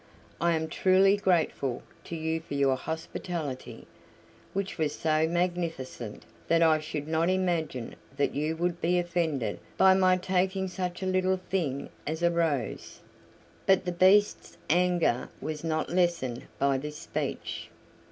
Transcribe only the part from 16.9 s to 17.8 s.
speech.